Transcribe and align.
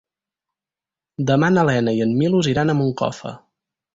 Demà 1.31 1.51
na 1.57 1.67
Lena 1.69 1.95
i 1.99 2.03
en 2.07 2.15
Milos 2.21 2.51
iran 2.55 2.75
a 2.75 2.77
Moncofa. 2.83 3.37